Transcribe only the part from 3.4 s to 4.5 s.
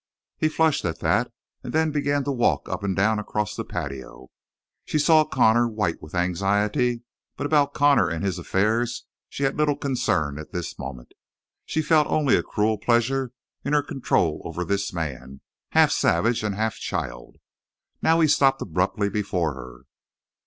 the patio.